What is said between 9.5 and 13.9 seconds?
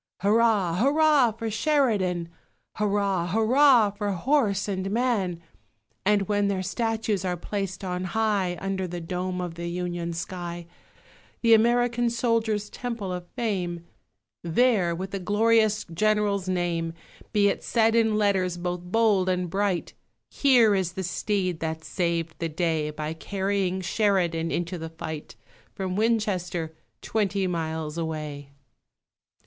the Union sky The American soldier's Temple of Fame